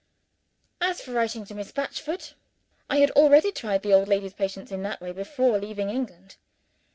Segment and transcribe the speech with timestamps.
[0.81, 2.31] As for writing to Miss Batchford,
[2.89, 6.37] I had already tried the old lady's patience in that way, before leaving England.